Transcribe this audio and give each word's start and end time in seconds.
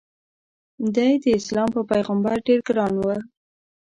د 0.95 0.97
ی 1.13 1.15
داسلام 1.25 1.69
په 1.75 1.81
پیغمبر 1.91 2.35
ډېر 2.47 2.59
ګران 2.67 2.93
و. 2.99 3.05